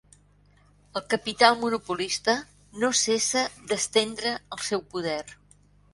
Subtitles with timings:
[1.01, 2.35] El capital monopolista
[2.85, 5.23] no cessa d'estendre el seu poder.